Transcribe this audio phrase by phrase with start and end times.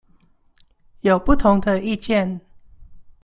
[1.01, 2.41] 有不同的意見